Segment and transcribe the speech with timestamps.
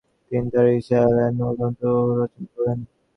[0.27, 1.81] তিনি তার রিসালায়ে নুর গ্রন্থ
[2.19, 2.79] রচনা করেন।